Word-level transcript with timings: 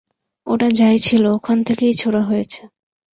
ওটা 0.47 0.67
যাই 0.71 0.97
ছিল, 0.99 1.23
ওখান 1.37 1.57
থেকেই 1.67 1.93
ছোড়া 1.93 2.21
হয়েছে। 2.21 2.61